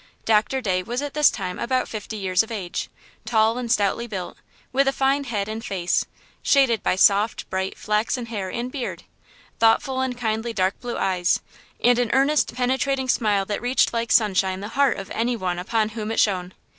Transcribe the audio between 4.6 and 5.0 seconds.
with a